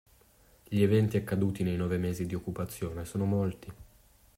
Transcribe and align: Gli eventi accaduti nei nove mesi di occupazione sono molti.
Gli 0.67 0.81
eventi 0.81 1.15
accaduti 1.15 1.61
nei 1.61 1.75
nove 1.77 1.99
mesi 1.99 2.25
di 2.25 2.33
occupazione 2.33 3.05
sono 3.05 3.25
molti. 3.25 3.71